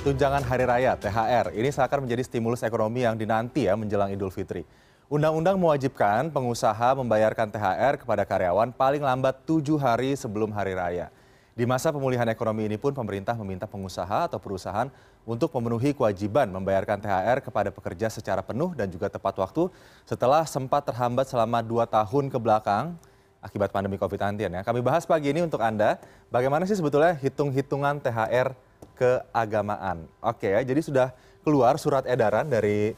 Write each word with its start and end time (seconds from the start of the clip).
Tunjangan 0.00 0.48
Hari 0.48 0.64
Raya 0.64 0.96
(THR) 0.96 1.52
ini 1.52 1.68
seakan 1.68 2.08
menjadi 2.08 2.24
stimulus 2.24 2.64
ekonomi 2.64 3.04
yang 3.04 3.20
dinanti 3.20 3.68
ya 3.68 3.76
menjelang 3.76 4.08
Idul 4.08 4.32
Fitri. 4.32 4.64
Undang-undang 5.12 5.60
mewajibkan 5.60 6.32
pengusaha 6.32 6.96
membayarkan 6.96 7.52
THR 7.52 8.00
kepada 8.00 8.24
karyawan 8.24 8.72
paling 8.72 9.04
lambat 9.04 9.44
tujuh 9.44 9.76
hari 9.76 10.16
sebelum 10.16 10.56
Hari 10.56 10.72
Raya. 10.72 11.12
Di 11.52 11.68
masa 11.68 11.92
pemulihan 11.92 12.24
ekonomi 12.32 12.64
ini 12.64 12.80
pun 12.80 12.96
pemerintah 12.96 13.36
meminta 13.36 13.68
pengusaha 13.68 14.24
atau 14.24 14.40
perusahaan 14.40 14.88
untuk 15.28 15.52
memenuhi 15.60 15.92
kewajiban 15.92 16.48
membayarkan 16.48 17.04
THR 17.04 17.44
kepada 17.44 17.68
pekerja 17.68 18.08
secara 18.08 18.40
penuh 18.40 18.72
dan 18.72 18.88
juga 18.88 19.12
tepat 19.12 19.36
waktu 19.36 19.68
setelah 20.08 20.48
sempat 20.48 20.88
terhambat 20.88 21.28
selama 21.28 21.60
dua 21.60 21.84
tahun 21.84 22.32
ke 22.32 22.40
belakang 22.40 22.96
akibat 23.44 23.68
pandemi 23.68 24.00
COVID-19 24.00 24.48
ya. 24.48 24.64
Kami 24.64 24.80
bahas 24.80 25.04
pagi 25.04 25.28
ini 25.28 25.44
untuk 25.44 25.60
Anda, 25.60 26.00
bagaimana 26.32 26.64
sih 26.64 26.80
sebetulnya 26.80 27.20
hitung-hitungan 27.20 28.00
THR 28.00 28.71
keagamaan. 28.96 30.06
Oke 30.22 30.52
ya, 30.52 30.60
jadi 30.62 30.80
sudah 30.82 31.08
keluar 31.42 31.78
surat 31.80 32.06
edaran 32.06 32.46
dari 32.46 32.94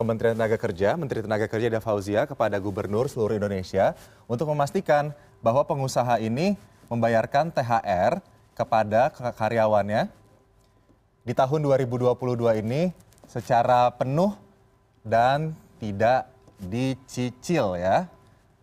Kementerian 0.00 0.32
Tenaga 0.32 0.56
Kerja, 0.56 0.96
Menteri 0.96 1.20
Tenaga 1.20 1.44
Kerja 1.44 1.66
Ida 1.68 1.82
Fauzia 1.84 2.24
kepada 2.24 2.56
gubernur 2.56 3.04
seluruh 3.04 3.36
Indonesia 3.36 3.92
untuk 4.24 4.48
memastikan 4.48 5.12
bahwa 5.44 5.60
pengusaha 5.68 6.16
ini 6.24 6.56
membayarkan 6.88 7.52
THR 7.52 8.24
kepada 8.56 9.12
karyawannya 9.12 10.08
di 11.20 11.32
tahun 11.36 11.60
2022 11.68 12.16
ini 12.64 12.96
secara 13.28 13.92
penuh 13.92 14.32
dan 15.04 15.52
tidak 15.76 16.32
dicicil 16.56 17.76
ya. 17.76 18.08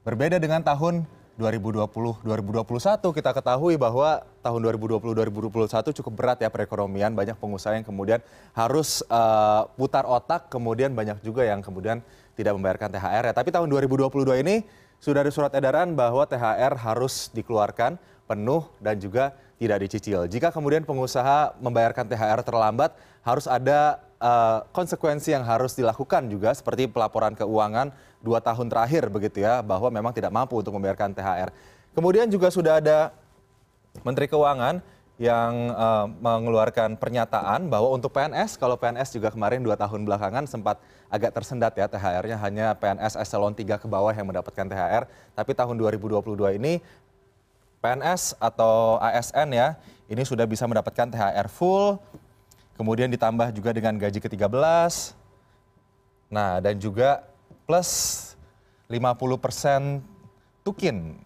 Berbeda 0.01 0.41
dengan 0.41 0.65
tahun 0.65 1.05
2020 1.37 2.25
2021 2.25 3.13
kita 3.13 3.29
ketahui 3.29 3.77
bahwa 3.77 4.25
tahun 4.41 4.59
2020 4.73 5.13
2021 5.13 5.97
cukup 6.01 6.13
berat 6.17 6.41
ya 6.41 6.49
perekonomian. 6.49 7.13
Banyak 7.13 7.37
pengusaha 7.37 7.77
yang 7.77 7.85
kemudian 7.85 8.19
harus 8.57 9.05
uh, 9.07 9.69
putar 9.77 10.09
otak 10.09 10.49
kemudian 10.49 10.97
banyak 10.97 11.21
juga 11.21 11.45
yang 11.45 11.61
kemudian 11.61 12.01
tidak 12.33 12.57
membayarkan 12.57 12.89
THR 12.89 13.23
ya. 13.29 13.33
Tapi 13.37 13.49
tahun 13.53 13.69
2022 13.69 14.41
ini 14.41 14.65
sudah 14.97 15.21
ada 15.21 15.29
surat 15.29 15.53
edaran 15.53 15.93
bahwa 15.93 16.25
THR 16.25 16.73
harus 16.73 17.29
dikeluarkan 17.29 18.01
penuh 18.25 18.65
dan 18.81 18.97
juga 18.97 19.37
tidak 19.57 19.89
dicicil. 19.89 20.29
Jika 20.29 20.53
kemudian 20.53 20.85
pengusaha 20.85 21.57
membayarkan 21.57 22.05
THR 22.05 22.41
terlambat, 22.45 22.93
harus 23.25 23.49
ada 23.49 23.99
uh, 24.21 24.63
konsekuensi 24.73 25.33
yang 25.33 25.43
harus 25.43 25.73
dilakukan 25.73 26.29
juga 26.29 26.53
seperti 26.53 26.85
pelaporan 26.85 27.33
keuangan 27.33 27.89
dua 28.21 28.41
tahun 28.41 28.69
terakhir 28.69 29.09
begitu 29.09 29.41
ya 29.45 29.61
bahwa 29.61 29.89
memang 29.89 30.13
tidak 30.13 30.29
mampu 30.33 30.57
untuk 30.57 30.73
membayarkan 30.77 31.13
THR. 31.13 31.49
Kemudian 31.97 32.29
juga 32.29 32.53
sudah 32.53 32.77
ada 32.77 33.09
Menteri 34.05 34.29
Keuangan 34.29 34.85
yang 35.17 35.73
uh, 35.73 36.05
mengeluarkan 36.05 36.93
pernyataan 36.93 37.73
bahwa 37.73 37.89
untuk 37.89 38.13
PNS, 38.13 38.53
kalau 38.61 38.77
PNS 38.77 39.17
juga 39.17 39.33
kemarin 39.33 39.65
dua 39.65 39.73
tahun 39.73 40.05
belakangan 40.05 40.45
sempat 40.45 40.77
agak 41.09 41.33
tersendat 41.33 41.73
ya 41.73 41.89
THR-nya 41.89 42.37
hanya 42.37 42.77
PNS 42.77 43.17
eselon 43.17 43.57
3 43.57 43.81
ke 43.81 43.87
bawah 43.89 44.13
yang 44.13 44.29
mendapatkan 44.29 44.69
THR. 44.69 45.09
Tapi 45.33 45.51
tahun 45.57 45.73
2022 45.73 46.61
ini 46.61 46.85
PNS 47.79 48.35
atau 48.41 48.97
ASN 48.97 49.53
ya 49.53 49.77
ini 50.07 50.23
sudah 50.23 50.47
bisa 50.47 50.63
mendapatkan 50.63 51.11
THR 51.11 51.47
full, 51.51 51.99
kemudian 52.79 53.11
ditambah 53.11 53.51
juga 53.51 53.75
dengan 53.75 53.99
gaji 53.99 54.23
ke-13. 54.23 54.55
Nah, 56.31 56.63
dan 56.63 56.79
juga 56.79 57.27
plus 57.67 58.23
50% 58.87 59.99
tukin 60.63 61.19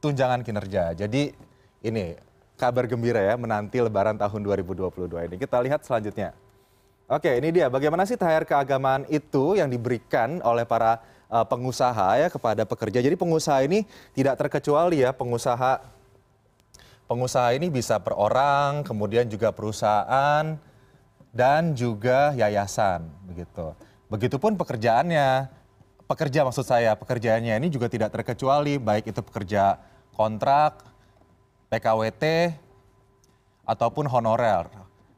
tunjangan 0.00 0.40
kinerja. 0.40 0.96
Jadi 0.96 1.36
ini 1.84 2.16
kabar 2.56 2.88
gembira 2.88 3.20
ya 3.20 3.36
menanti 3.36 3.76
lebaran 3.84 4.16
tahun 4.16 4.40
2022 4.40 5.28
ini. 5.28 5.36
Kita 5.36 5.60
lihat 5.60 5.84
selanjutnya. 5.84 6.32
Oke, 7.06 7.38
ini 7.38 7.52
dia 7.52 7.68
bagaimana 7.68 8.08
sih 8.08 8.16
THR 8.16 8.48
keagamaan 8.48 9.04
itu 9.12 9.54
yang 9.54 9.68
diberikan 9.68 10.40
oleh 10.42 10.64
para 10.64 10.98
pengusaha 11.28 12.22
ya 12.22 12.28
kepada 12.30 12.62
pekerja. 12.62 13.02
Jadi 13.02 13.18
pengusaha 13.18 13.62
ini 13.66 13.82
tidak 14.14 14.38
terkecuali 14.38 15.02
ya 15.02 15.10
pengusaha 15.10 15.82
pengusaha 17.06 17.54
ini 17.54 17.70
bisa 17.70 18.02
per 18.02 18.14
orang, 18.18 18.82
kemudian 18.82 19.26
juga 19.30 19.54
perusahaan 19.54 20.58
dan 21.30 21.74
juga 21.74 22.34
yayasan 22.34 23.06
begitu. 23.26 23.74
Begitupun 24.10 24.54
pekerjaannya. 24.58 25.54
Pekerja 26.06 26.46
maksud 26.46 26.62
saya, 26.62 26.94
pekerjaannya 26.94 27.58
ini 27.58 27.66
juga 27.66 27.90
tidak 27.90 28.14
terkecuali 28.14 28.78
baik 28.78 29.10
itu 29.10 29.18
pekerja 29.26 29.82
kontrak, 30.14 30.86
PKWT 31.66 32.54
ataupun 33.66 34.06
honorer. 34.06 34.70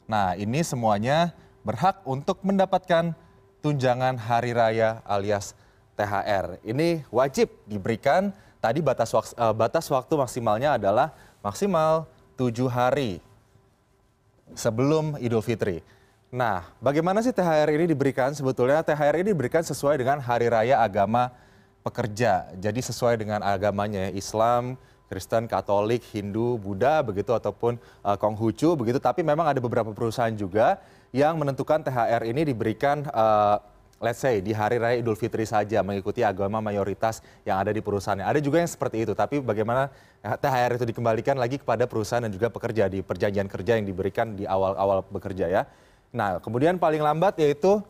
Nah, 0.08 0.32
ini 0.40 0.64
semuanya 0.64 1.36
berhak 1.60 2.00
untuk 2.08 2.40
mendapatkan 2.40 3.12
tunjangan 3.60 4.16
hari 4.16 4.56
raya 4.56 5.04
alias 5.04 5.52
THR. 5.98 6.62
Ini 6.62 7.02
wajib 7.10 7.50
diberikan. 7.66 8.30
Tadi 8.58 8.82
batas 8.82 9.10
waktu, 9.14 9.34
uh, 9.38 9.54
batas 9.54 9.86
waktu 9.86 10.14
maksimalnya 10.18 10.78
adalah 10.78 11.14
maksimal 11.42 12.10
tujuh 12.34 12.66
hari 12.66 13.22
sebelum 14.54 15.18
Idul 15.18 15.42
Fitri. 15.42 15.82
Nah, 16.28 16.66
bagaimana 16.82 17.22
sih 17.24 17.32
THR 17.32 17.70
ini 17.72 17.88
diberikan? 17.88 18.34
Sebetulnya 18.34 18.82
THR 18.82 19.22
ini 19.22 19.32
diberikan 19.32 19.62
sesuai 19.62 19.96
dengan 19.96 20.18
hari 20.20 20.50
raya 20.50 20.82
agama 20.82 21.32
pekerja. 21.80 22.52
Jadi 22.58 22.84
sesuai 22.84 23.16
dengan 23.16 23.40
agamanya 23.40 24.10
ya, 24.10 24.12
Islam, 24.12 24.76
Kristen, 25.08 25.48
Katolik, 25.48 26.04
Hindu, 26.12 26.60
Buddha 26.60 27.00
begitu 27.00 27.32
ataupun 27.32 27.80
uh, 28.04 28.16
Konghucu 28.20 28.76
begitu. 28.76 29.00
Tapi 29.00 29.24
memang 29.24 29.48
ada 29.48 29.56
beberapa 29.56 29.88
perusahaan 29.96 30.34
juga 30.36 30.76
yang 31.16 31.40
menentukan 31.40 31.80
THR 31.80 32.28
ini 32.28 32.44
diberikan 32.44 33.08
uh, 33.08 33.56
let's 33.98 34.22
say 34.22 34.38
di 34.38 34.54
hari 34.54 34.78
raya 34.78 34.98
Idul 34.98 35.18
Fitri 35.18 35.42
saja 35.42 35.82
mengikuti 35.82 36.22
agama 36.22 36.62
mayoritas 36.62 37.22
yang 37.42 37.58
ada 37.58 37.74
di 37.74 37.82
perusahaannya. 37.82 38.26
Ada 38.26 38.38
juga 38.38 38.62
yang 38.62 38.70
seperti 38.70 39.02
itu, 39.06 39.12
tapi 39.14 39.42
bagaimana 39.42 39.90
THR 40.22 40.78
itu 40.78 40.84
dikembalikan 40.86 41.34
lagi 41.38 41.58
kepada 41.58 41.86
perusahaan 41.90 42.22
dan 42.22 42.32
juga 42.32 42.50
pekerja 42.50 42.86
di 42.86 43.02
perjanjian 43.02 43.50
kerja 43.50 43.78
yang 43.78 43.86
diberikan 43.86 44.38
di 44.38 44.46
awal-awal 44.46 45.02
bekerja 45.10 45.46
ya. 45.50 45.62
Nah, 46.14 46.40
kemudian 46.40 46.80
paling 46.80 47.02
lambat 47.02 47.36
yaitu 47.42 47.82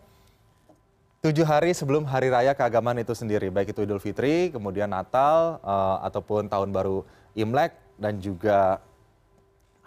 tujuh 1.23 1.45
hari 1.45 1.77
sebelum 1.77 2.09
hari 2.09 2.33
raya 2.33 2.57
keagamaan 2.57 2.99
itu 2.99 3.13
sendiri, 3.13 3.53
baik 3.53 3.77
itu 3.77 3.85
Idul 3.85 4.03
Fitri, 4.03 4.51
kemudian 4.51 4.91
Natal, 4.91 5.61
uh, 5.61 6.03
ataupun 6.09 6.49
Tahun 6.49 6.71
Baru 6.73 7.05
Imlek, 7.37 7.75
dan 7.99 8.23
juga 8.23 8.81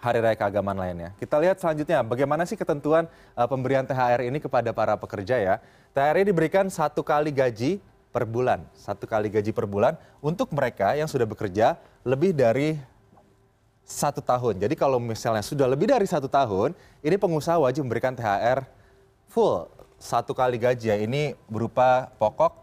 hari 0.02 0.18
raya 0.18 0.34
keagamaan 0.34 0.74
lainnya. 0.74 1.14
Kita 1.14 1.38
lihat 1.38 1.62
selanjutnya, 1.62 2.02
bagaimana 2.02 2.42
sih 2.42 2.58
ketentuan 2.58 3.06
uh, 3.38 3.46
pemberian 3.46 3.86
THR 3.86 4.26
ini 4.26 4.42
kepada 4.42 4.74
para 4.74 4.98
pekerja 4.98 5.38
ya. 5.38 5.54
THR 5.94 6.18
ini 6.18 6.34
diberikan 6.34 6.66
satu 6.66 7.06
kali 7.06 7.30
gaji 7.30 7.78
per 8.10 8.26
bulan, 8.26 8.66
satu 8.74 9.06
kali 9.06 9.30
gaji 9.30 9.54
per 9.54 9.70
bulan 9.70 9.94
untuk 10.18 10.50
mereka 10.50 10.98
yang 10.98 11.06
sudah 11.06 11.24
bekerja 11.24 11.78
lebih 12.02 12.34
dari 12.34 12.74
satu 13.86 14.18
tahun. 14.18 14.58
Jadi 14.58 14.74
kalau 14.74 14.98
misalnya 14.98 15.46
sudah 15.46 15.70
lebih 15.70 15.86
dari 15.86 16.04
satu 16.10 16.26
tahun, 16.26 16.74
ini 17.06 17.14
pengusaha 17.14 17.62
wajib 17.62 17.86
memberikan 17.86 18.18
THR 18.18 18.66
full 19.30 19.70
satu 20.02 20.34
kali 20.34 20.58
gaji 20.58 20.90
ya. 20.90 20.98
Ini 20.98 21.38
berupa 21.46 22.10
pokok 22.18 22.58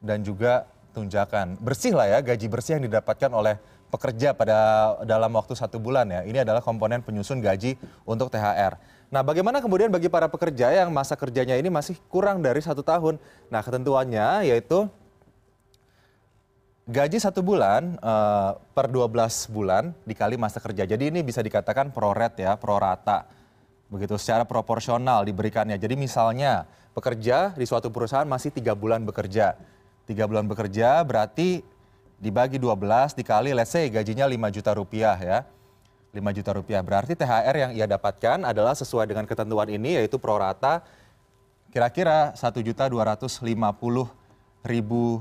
dan 0.00 0.24
juga 0.24 0.64
tunjakan. 0.96 1.60
Bersih 1.60 1.92
lah 1.92 2.08
ya, 2.08 2.18
gaji 2.24 2.46
bersih 2.48 2.80
yang 2.80 2.88
didapatkan 2.88 3.28
oleh 3.28 3.60
pekerja 3.94 4.34
pada 4.34 4.58
dalam 5.06 5.30
waktu 5.38 5.54
satu 5.54 5.78
bulan 5.78 6.10
ya. 6.10 6.20
Ini 6.26 6.42
adalah 6.42 6.58
komponen 6.58 6.98
penyusun 7.06 7.38
gaji 7.38 7.78
untuk 8.02 8.34
THR. 8.34 8.74
Nah, 9.14 9.22
bagaimana 9.22 9.62
kemudian 9.62 9.94
bagi 9.94 10.10
para 10.10 10.26
pekerja 10.26 10.74
yang 10.74 10.90
masa 10.90 11.14
kerjanya 11.14 11.54
ini 11.54 11.70
masih 11.70 11.94
kurang 12.10 12.42
dari 12.42 12.58
satu 12.58 12.82
tahun? 12.82 13.22
Nah, 13.46 13.62
ketentuannya 13.62 14.50
yaitu 14.50 14.90
gaji 16.90 17.22
satu 17.22 17.40
bulan 17.40 17.94
uh, 18.02 18.58
per 18.74 18.90
12 18.90 19.54
bulan 19.54 19.94
dikali 20.02 20.34
masa 20.34 20.58
kerja. 20.58 20.82
Jadi 20.82 21.14
ini 21.14 21.22
bisa 21.22 21.38
dikatakan 21.38 21.94
pro 21.94 22.10
rate 22.10 22.42
ya, 22.42 22.58
pro 22.58 22.76
rata. 22.82 23.30
Begitu 23.86 24.18
secara 24.18 24.42
proporsional 24.42 25.22
diberikannya. 25.22 25.78
Jadi 25.78 25.94
misalnya 25.94 26.66
pekerja 26.90 27.54
di 27.54 27.64
suatu 27.64 27.94
perusahaan 27.94 28.26
masih 28.26 28.50
tiga 28.50 28.74
bulan 28.74 29.06
bekerja. 29.06 29.54
Tiga 30.04 30.26
bulan 30.26 30.44
bekerja 30.44 31.00
berarti 31.06 31.64
dibagi 32.18 32.56
12 32.58 33.18
dikali 33.18 33.50
let's 33.54 33.74
say 33.74 33.90
gajinya 33.90 34.26
5 34.26 34.56
juta 34.56 34.70
rupiah 34.74 35.16
ya. 35.18 35.38
5 36.14 36.22
juta 36.30 36.50
rupiah. 36.54 36.80
Berarti 36.80 37.18
THR 37.18 37.56
yang 37.58 37.70
ia 37.74 37.86
dapatkan 37.90 38.46
adalah 38.46 38.78
sesuai 38.78 39.10
dengan 39.10 39.26
ketentuan 39.26 39.66
ini 39.66 39.98
yaitu 39.98 40.16
pro 40.22 40.38
rata 40.38 40.86
kira-kira 41.74 42.30
1 42.38 42.38
juta 42.62 42.86
250 42.86 43.42
ribu 44.62 45.20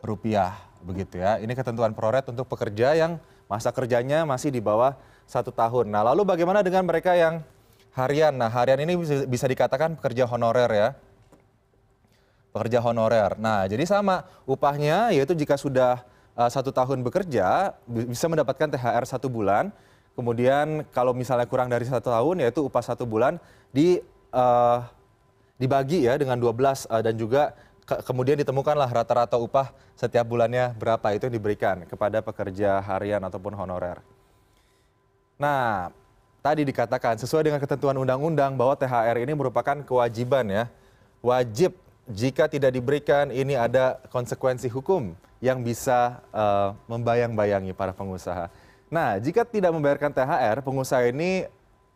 rupiah 0.00 0.56
begitu 0.80 1.20
ya. 1.20 1.36
Ini 1.40 1.52
ketentuan 1.52 1.92
proret 1.92 2.24
untuk 2.32 2.48
pekerja 2.48 2.96
yang 2.96 3.20
masa 3.48 3.68
kerjanya 3.68 4.24
masih 4.24 4.48
di 4.48 4.64
bawah 4.64 4.96
satu 5.28 5.52
tahun. 5.52 5.92
Nah 5.92 6.04
lalu 6.12 6.24
bagaimana 6.24 6.60
dengan 6.60 6.84
mereka 6.88 7.12
yang 7.16 7.44
harian? 7.92 8.32
Nah 8.36 8.48
harian 8.48 8.80
ini 8.80 8.96
bisa 9.28 9.44
dikatakan 9.48 10.00
pekerja 10.00 10.28
honorer 10.28 10.70
ya. 10.72 10.88
Pekerja 12.52 12.80
honorer. 12.80 13.36
Nah 13.36 13.68
jadi 13.68 13.84
sama 13.84 14.24
upahnya 14.48 15.12
yaitu 15.12 15.36
jika 15.36 15.60
sudah 15.60 16.04
uh, 16.36 16.50
satu 16.50 16.70
tahun 16.70 17.02
bekerja 17.02 17.74
bisa 17.86 18.26
mendapatkan 18.30 18.70
THR 18.70 19.04
satu 19.06 19.30
bulan. 19.30 19.70
kemudian 20.14 20.86
kalau 20.94 21.10
misalnya 21.10 21.42
kurang 21.42 21.66
dari 21.66 21.82
satu 21.82 22.06
tahun 22.06 22.46
yaitu 22.46 22.62
upah 22.62 22.86
satu 22.86 23.02
bulan 23.02 23.34
dibagi 25.58 26.06
ya 26.06 26.14
dengan 26.14 26.38
dua 26.38 26.54
belas 26.54 26.86
dan 26.86 27.18
juga 27.18 27.50
kemudian 27.84 28.38
ditemukanlah 28.38 28.88
rata 28.94 29.26
rata 29.26 29.36
upah 29.42 29.74
setiap 29.98 30.24
bulannya 30.24 30.70
berapa 30.78 31.18
itu 31.18 31.26
yang 31.26 31.36
diberikan 31.36 31.76
kepada 31.84 32.24
pekerja 32.24 32.78
harian 32.78 33.20
ataupun 33.26 33.58
honorer. 33.58 34.00
Nah, 35.36 35.90
tadi 36.40 36.64
dikatakan 36.64 37.20
sesuai 37.20 37.44
dengan 37.44 37.60
ketentuan 37.60 37.98
undang-undang 37.98 38.56
bahwa 38.56 38.78
THR 38.78 39.18
ini 39.20 39.32
merupakan 39.36 39.76
kewajiban 39.84 40.46
ya. 40.48 40.64
Wajib 41.24 41.76
jika 42.08 42.50
tidak 42.50 42.76
diberikan 42.76 43.32
ini 43.32 43.56
ada 43.56 43.96
konsekuensi 44.12 44.68
hukum 44.68 45.16
yang 45.40 45.60
bisa 45.64 46.20
uh, 46.32 46.76
membayang-bayangi 46.88 47.72
para 47.76 47.92
pengusaha. 47.92 48.48
Nah, 48.92 49.16
jika 49.20 49.44
tidak 49.44 49.72
membayarkan 49.72 50.12
THR, 50.12 50.60
pengusaha 50.64 51.08
ini 51.08 51.48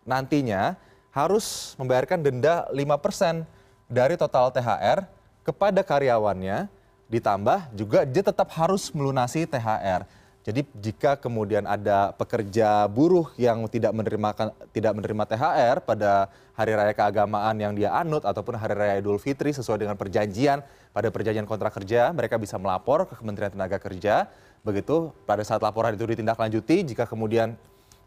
nantinya 0.09 0.77
harus 1.13 1.77
membayarkan 1.77 2.21
denda 2.21 2.69
5% 2.73 3.45
dari 3.89 4.15
total 4.17 4.53
THR 4.53 5.05
kepada 5.45 5.81
karyawannya 5.81 6.69
ditambah 7.09 7.73
juga 7.73 8.05
dia 8.05 8.21
tetap 8.21 8.53
harus 8.53 8.93
melunasi 8.93 9.49
THR. 9.49 10.05
Jadi 10.49 10.65
jika 10.81 11.21
kemudian 11.21 11.69
ada 11.69 12.17
pekerja 12.17 12.89
buruh 12.89 13.29
yang 13.37 13.69
tidak 13.69 13.93
menerima 13.93 14.33
tidak 14.73 14.97
menerima 14.97 15.25
THR 15.29 15.85
pada 15.85 16.33
hari 16.57 16.73
raya 16.73 16.97
keagamaan 16.97 17.53
yang 17.61 17.77
dia 17.77 17.93
anut 17.93 18.25
ataupun 18.25 18.57
hari 18.57 18.73
raya 18.73 18.95
Idul 18.97 19.21
Fitri 19.21 19.53
sesuai 19.53 19.85
dengan 19.85 20.01
perjanjian 20.01 20.65
pada 20.97 21.13
perjanjian 21.13 21.45
kontrak 21.45 21.77
kerja, 21.77 22.09
mereka 22.17 22.41
bisa 22.41 22.57
melapor 22.57 23.05
ke 23.05 23.21
Kementerian 23.21 23.53
Tenaga 23.53 23.77
Kerja. 23.77 24.25
Begitu 24.65 25.13
pada 25.29 25.45
saat 25.45 25.61
laporan 25.61 25.93
itu 25.93 26.09
ditindaklanjuti 26.09 26.97
jika 26.97 27.05
kemudian 27.05 27.53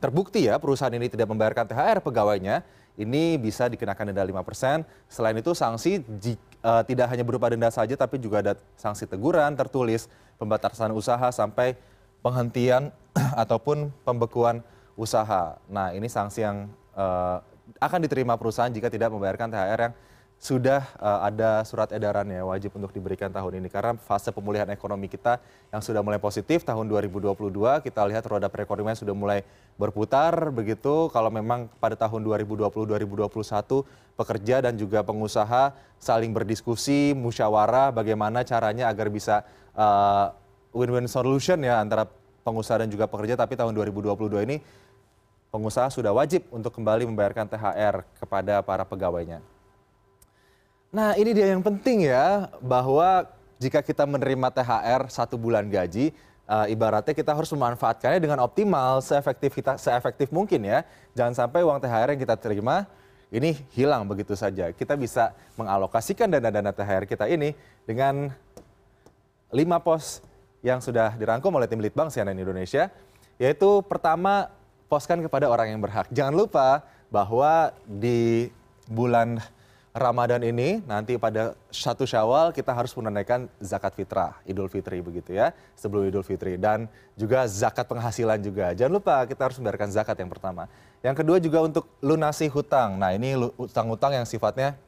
terbukti 0.02 0.50
ya 0.50 0.58
perusahaan 0.58 0.98
ini 0.98 1.14
tidak 1.14 1.30
membayarkan 1.30 1.70
THR 1.70 2.02
pegawainya, 2.02 2.66
ini 2.98 3.38
bisa 3.38 3.70
dikenakan 3.70 4.18
denda 4.18 4.26
5%. 4.26 4.82
Selain 5.06 5.38
itu 5.38 5.54
sanksi 5.54 6.02
uh, 6.66 6.82
tidak 6.90 7.06
hanya 7.06 7.22
berupa 7.22 7.54
denda 7.54 7.70
saja 7.70 7.94
tapi 7.94 8.18
juga 8.18 8.42
ada 8.42 8.58
sanksi 8.82 9.06
teguran 9.06 9.54
tertulis, 9.54 10.10
pembatasan 10.42 10.90
usaha 10.90 11.30
sampai 11.30 11.78
penghentian 12.22 12.94
ataupun 13.44 13.92
pembekuan 14.06 14.62
usaha. 14.96 15.58
Nah, 15.68 15.92
ini 15.92 16.08
sanksi 16.08 16.46
yang 16.46 16.70
uh, 16.94 17.42
akan 17.82 18.00
diterima 18.06 18.38
perusahaan 18.38 18.72
jika 18.72 18.88
tidak 18.88 19.10
membayarkan 19.10 19.50
THR 19.50 19.82
yang 19.90 19.94
sudah 20.42 20.82
uh, 20.98 21.22
ada 21.22 21.62
surat 21.62 21.94
edarannya 21.94 22.42
wajib 22.42 22.74
untuk 22.74 22.90
diberikan 22.90 23.30
tahun 23.30 23.62
ini 23.62 23.70
karena 23.70 23.94
fase 24.02 24.34
pemulihan 24.34 24.66
ekonomi 24.74 25.06
kita 25.06 25.38
yang 25.70 25.86
sudah 25.86 26.02
mulai 26.02 26.18
positif 26.18 26.66
tahun 26.66 26.90
2022 26.90 27.38
kita 27.86 28.02
lihat 28.10 28.26
roda 28.26 28.50
perekonomian 28.50 28.98
sudah 28.98 29.14
mulai 29.14 29.46
berputar 29.78 30.50
begitu 30.50 31.14
kalau 31.14 31.30
memang 31.30 31.70
pada 31.78 31.94
tahun 31.94 32.26
2020 32.26 32.58
2021 32.58 33.30
pekerja 34.18 34.66
dan 34.66 34.74
juga 34.82 35.06
pengusaha 35.06 35.78
saling 36.02 36.34
berdiskusi 36.34 37.14
musyawarah 37.14 37.94
bagaimana 37.94 38.42
caranya 38.42 38.90
agar 38.90 39.14
bisa 39.14 39.46
uh, 39.78 40.34
win-win 40.72 41.08
solution 41.08 41.60
ya 41.62 41.80
antara 41.84 42.08
pengusaha 42.42 42.82
dan 42.82 42.90
juga 42.90 43.06
pekerja 43.06 43.38
tapi 43.38 43.54
tahun 43.54 43.76
2022 43.76 44.48
ini 44.48 44.58
pengusaha 45.52 45.92
sudah 45.92 46.16
wajib 46.16 46.48
untuk 46.50 46.72
kembali 46.72 47.06
membayarkan 47.12 47.46
THR 47.52 48.08
kepada 48.18 48.64
para 48.64 48.88
pegawainya. 48.88 49.44
Nah 50.92 51.16
ini 51.20 51.32
dia 51.36 51.52
yang 51.52 51.64
penting 51.64 52.08
ya, 52.08 52.52
bahwa 52.64 53.28
jika 53.60 53.84
kita 53.84 54.08
menerima 54.08 54.48
THR 54.52 55.12
satu 55.12 55.36
bulan 55.36 55.68
gaji, 55.68 56.16
uh, 56.48 56.68
ibaratnya 56.72 57.16
kita 57.16 57.36
harus 57.36 57.52
memanfaatkannya 57.52 58.20
dengan 58.20 58.40
optimal, 58.44 59.04
seefektif, 59.04 59.56
kita, 59.56 59.76
seefektif 59.76 60.32
mungkin 60.32 60.64
ya. 60.64 60.84
Jangan 61.16 61.46
sampai 61.46 61.64
uang 61.64 61.80
THR 61.84 62.16
yang 62.16 62.22
kita 62.24 62.36
terima 62.40 62.88
ini 63.32 63.56
hilang 63.76 64.04
begitu 64.08 64.36
saja. 64.36 64.72
Kita 64.76 64.96
bisa 65.00 65.36
mengalokasikan 65.56 66.32
dana-dana 66.32 66.76
THR 66.76 67.08
kita 67.08 67.28
ini 67.32 67.56
dengan 67.88 68.32
lima 69.52 69.80
pos 69.84 70.24
yang 70.62 70.80
sudah 70.82 71.18
dirangkum 71.18 71.54
oleh 71.54 71.66
tim 71.66 71.82
Litbang 71.82 72.10
CNN 72.14 72.38
Indonesia, 72.38 72.90
yaitu 73.42 73.82
pertama 73.86 74.50
poskan 74.86 75.22
kepada 75.26 75.50
orang 75.50 75.74
yang 75.74 75.82
berhak. 75.82 76.10
Jangan 76.14 76.34
lupa 76.34 76.86
bahwa 77.10 77.74
di 77.86 78.50
bulan 78.86 79.42
Ramadan 79.92 80.40
ini 80.40 80.80
nanti 80.88 81.20
pada 81.20 81.52
satu 81.68 82.08
Syawal 82.08 82.56
kita 82.56 82.72
harus 82.72 82.96
menunaikan 82.96 83.52
zakat 83.60 83.92
fitrah, 83.92 84.40
Idul 84.48 84.72
Fitri 84.72 85.04
begitu 85.04 85.36
ya, 85.36 85.52
sebelum 85.76 86.08
Idul 86.08 86.24
Fitri 86.24 86.56
dan 86.56 86.88
juga 87.20 87.44
zakat 87.44 87.92
penghasilan 87.92 88.40
juga. 88.40 88.72
Jangan 88.72 88.94
lupa 88.96 89.28
kita 89.28 89.52
harus 89.52 89.60
membayarkan 89.60 89.92
zakat 89.92 90.16
yang 90.16 90.32
pertama. 90.32 90.72
Yang 91.04 91.16
kedua 91.26 91.38
juga 91.44 91.60
untuk 91.68 91.92
lunasi 92.00 92.48
hutang. 92.48 92.96
Nah, 92.96 93.12
ini 93.12 93.36
hutang-hutang 93.36 94.16
yang 94.16 94.24
sifatnya 94.24 94.80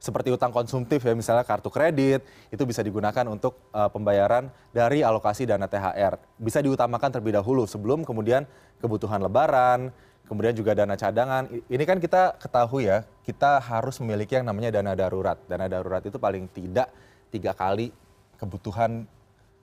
seperti 0.00 0.32
utang 0.32 0.48
konsumtif 0.48 1.04
ya 1.04 1.12
misalnya 1.12 1.44
kartu 1.44 1.68
kredit 1.68 2.24
itu 2.48 2.62
bisa 2.64 2.80
digunakan 2.80 3.20
untuk 3.28 3.68
uh, 3.76 3.92
pembayaran 3.92 4.48
dari 4.72 5.04
alokasi 5.04 5.44
dana 5.44 5.68
THR. 5.68 6.16
Bisa 6.40 6.64
diutamakan 6.64 7.12
terlebih 7.12 7.36
dahulu 7.36 7.68
sebelum 7.68 8.08
kemudian 8.08 8.48
kebutuhan 8.80 9.20
lebaran, 9.20 9.92
kemudian 10.24 10.56
juga 10.56 10.72
dana 10.72 10.96
cadangan. 10.96 11.52
Ini 11.68 11.84
kan 11.84 12.00
kita 12.00 12.40
ketahui 12.40 12.88
ya, 12.88 13.04
kita 13.28 13.60
harus 13.60 14.00
memiliki 14.00 14.40
yang 14.40 14.48
namanya 14.48 14.72
dana 14.72 14.96
darurat. 14.96 15.36
Dana 15.44 15.68
darurat 15.68 16.00
itu 16.00 16.16
paling 16.16 16.48
tidak 16.48 16.88
tiga 17.28 17.52
kali 17.52 17.92
kebutuhan 18.40 19.04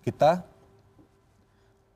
kita 0.05 0.45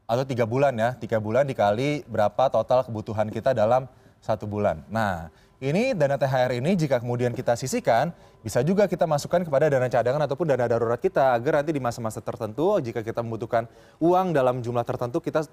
atau 0.09 0.25
tiga 0.25 0.49
bulan 0.49 0.73
ya, 0.73 0.97
tiga 0.97 1.21
bulan 1.21 1.45
dikali 1.45 2.09
berapa 2.09 2.49
total 2.49 2.81
kebutuhan 2.89 3.29
kita 3.29 3.53
dalam 3.53 3.85
satu 4.21 4.45
bulan. 4.45 4.85
Nah, 4.87 5.33
ini 5.57 5.97
dana 5.97 6.15
THR 6.15 6.57
ini 6.57 6.77
jika 6.77 7.01
kemudian 7.01 7.33
kita 7.33 7.57
sisihkan, 7.57 8.13
bisa 8.41 8.61
juga 8.65 8.89
kita 8.89 9.05
masukkan 9.05 9.41
kepada 9.45 9.69
dana 9.69 9.85
cadangan 9.89 10.21
ataupun 10.25 10.49
dana 10.49 10.65
darurat 10.65 10.97
kita 10.97 11.33
agar 11.37 11.61
nanti 11.61 11.73
di 11.73 11.81
masa-masa 11.81 12.21
tertentu 12.21 12.81
jika 12.81 13.05
kita 13.05 13.21
membutuhkan 13.21 13.69
uang 14.01 14.33
dalam 14.33 14.65
jumlah 14.65 14.81
tertentu 14.81 15.21
kita 15.21 15.45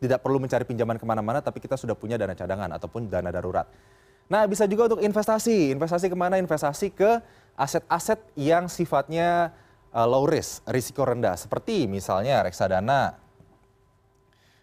tidak 0.00 0.22
perlu 0.24 0.40
mencari 0.40 0.64
pinjaman 0.64 0.96
ke 0.96 1.04
mana-mana, 1.04 1.44
tapi 1.44 1.60
kita 1.60 1.76
sudah 1.76 1.92
punya 1.94 2.16
dana 2.16 2.32
cadangan 2.32 2.72
ataupun 2.78 3.06
dana 3.10 3.28
darurat. 3.28 3.68
Nah, 4.30 4.46
bisa 4.46 4.64
juga 4.64 4.86
untuk 4.86 5.02
investasi. 5.02 5.74
Investasi 5.74 6.06
ke 6.06 6.16
mana? 6.16 6.38
Investasi 6.38 6.94
ke 6.94 7.20
aset-aset 7.58 8.22
yang 8.38 8.70
sifatnya 8.70 9.50
uh, 9.90 10.06
low 10.06 10.24
risk, 10.24 10.62
risiko 10.70 11.02
rendah. 11.02 11.36
Seperti 11.36 11.90
misalnya 11.90 12.40
reksadana. 12.40 13.18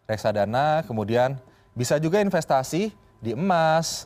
Reksadana, 0.07 0.87
kemudian 0.87 1.35
bisa 1.75 1.99
juga 1.99 2.23
investasi 2.23 2.95
di 3.23 3.33
emas, 3.33 4.05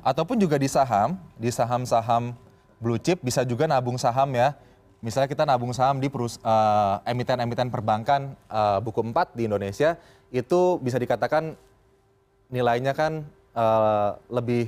ataupun 0.00 0.38
juga 0.38 0.56
di 0.56 0.68
saham, 0.70 1.18
di 1.36 1.50
saham-saham 1.50 2.36
blue 2.78 3.00
chip, 3.00 3.20
bisa 3.24 3.42
juga 3.42 3.64
nabung 3.64 3.96
saham 3.96 4.30
ya 4.36 4.54
misalnya 5.04 5.28
kita 5.28 5.44
nabung 5.44 5.70
saham 5.70 6.00
di 6.00 6.08
uh, 6.10 6.28
emiten-emiten 7.04 7.68
perbankan 7.68 8.34
uh, 8.48 8.80
buku 8.80 9.06
4 9.06 9.38
di 9.38 9.46
Indonesia 9.46 9.94
itu 10.32 10.80
bisa 10.80 10.96
dikatakan 10.96 11.54
nilainya 12.50 12.90
kan 12.90 13.22
uh, 13.54 14.16
lebih 14.32 14.66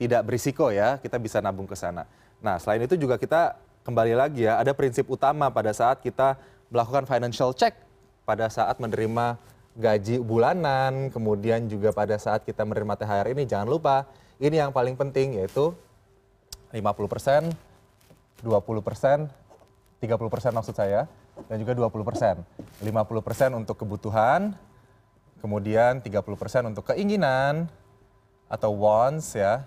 tidak 0.00 0.26
berisiko 0.26 0.74
ya 0.74 0.98
kita 1.00 1.22
bisa 1.22 1.38
nabung 1.38 1.70
ke 1.70 1.76
sana. 1.76 2.02
Nah 2.40 2.58
selain 2.58 2.84
itu 2.84 2.98
juga 2.98 3.14
kita 3.14 3.56
kembali 3.86 4.18
lagi 4.18 4.48
ya 4.48 4.58
ada 4.60 4.74
prinsip 4.74 5.06
utama 5.06 5.48
pada 5.54 5.70
saat 5.70 6.00
kita 6.02 6.34
melakukan 6.72 7.06
financial 7.06 7.54
check 7.54 7.78
pada 8.26 8.50
saat 8.50 8.76
menerima 8.82 9.38
gaji 9.76 10.24
bulanan 10.24 11.12
kemudian 11.12 11.68
juga 11.68 11.92
pada 11.92 12.16
saat 12.16 12.42
kita 12.48 12.64
menerima 12.64 12.96
THR 12.96 13.36
ini 13.36 13.44
jangan 13.44 13.68
lupa 13.68 14.08
ini 14.36 14.60
yang 14.60 14.72
paling 14.72 14.96
penting 14.96 15.40
yaitu 15.40 15.72
50 16.76 17.08
persen, 17.08 17.42
20 18.44 18.84
persen, 18.84 19.32
30% 20.02 20.52
maksud 20.52 20.76
saya, 20.76 21.08
dan 21.48 21.56
juga 21.56 21.72
20%. 21.72 22.44
50% 22.84 23.56
untuk 23.56 23.76
kebutuhan, 23.80 24.52
kemudian 25.40 26.04
30% 26.04 26.68
untuk 26.68 26.84
keinginan 26.92 27.70
atau 28.50 28.76
wants 28.76 29.32
ya. 29.32 29.64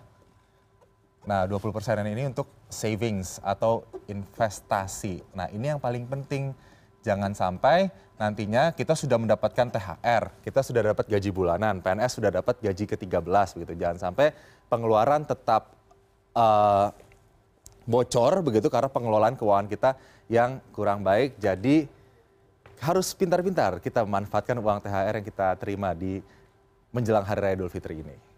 Nah, 1.25 1.49
20% 1.49 2.05
ini 2.05 2.29
untuk 2.29 2.45
savings 2.69 3.41
atau 3.41 3.85
investasi. 4.05 5.25
Nah, 5.33 5.49
ini 5.49 5.73
yang 5.73 5.81
paling 5.81 6.05
penting. 6.05 6.53
Jangan 6.99 7.31
sampai 7.31 7.87
nantinya 8.19 8.75
kita 8.75 8.91
sudah 8.91 9.15
mendapatkan 9.15 9.71
THR, 9.71 10.43
kita 10.43 10.59
sudah 10.59 10.91
dapat 10.91 11.07
gaji 11.07 11.31
bulanan, 11.31 11.79
PNS 11.79 12.19
sudah 12.19 12.31
dapat 12.35 12.59
gaji 12.59 12.83
ke-13 12.83 13.47
begitu. 13.55 13.73
Jangan 13.79 14.11
sampai 14.11 14.35
pengeluaran 14.67 15.23
tetap 15.23 15.71
uh, 16.35 16.91
bocor 17.87 18.43
begitu 18.43 18.67
karena 18.67 18.91
pengelolaan 18.91 19.39
keuangan 19.39 19.71
kita 19.71 19.95
yang 20.27 20.59
kurang 20.75 21.07
baik. 21.07 21.39
Jadi 21.39 21.87
harus 22.83 23.15
pintar-pintar 23.15 23.79
kita 23.79 24.03
memanfaatkan 24.03 24.59
uang 24.59 24.83
THR 24.83 25.23
yang 25.23 25.25
kita 25.25 25.55
terima 25.55 25.95
di 25.95 26.19
menjelang 26.91 27.23
Hari 27.23 27.39
Raya 27.39 27.55
Idul 27.55 27.71
Fitri 27.71 28.03
ini. 28.03 28.15